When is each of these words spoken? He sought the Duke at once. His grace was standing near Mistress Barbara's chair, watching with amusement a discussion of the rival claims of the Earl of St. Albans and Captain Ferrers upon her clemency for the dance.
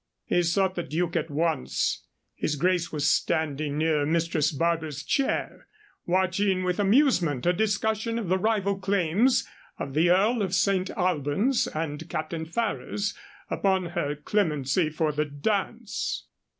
He 0.25 0.41
sought 0.41 0.73
the 0.73 0.81
Duke 0.81 1.15
at 1.15 1.29
once. 1.29 2.07
His 2.33 2.55
grace 2.55 2.91
was 2.91 3.07
standing 3.07 3.77
near 3.77 4.03
Mistress 4.03 4.51
Barbara's 4.51 5.03
chair, 5.03 5.67
watching 6.07 6.63
with 6.63 6.79
amusement 6.79 7.45
a 7.45 7.53
discussion 7.53 8.17
of 8.17 8.27
the 8.27 8.39
rival 8.39 8.79
claims 8.79 9.47
of 9.77 9.93
the 9.93 10.09
Earl 10.09 10.41
of 10.41 10.55
St. 10.55 10.89
Albans 10.97 11.67
and 11.67 12.09
Captain 12.09 12.45
Ferrers 12.45 13.13
upon 13.51 13.89
her 13.89 14.15
clemency 14.15 14.89
for 14.89 15.11
the 15.11 15.25
dance. 15.25 16.25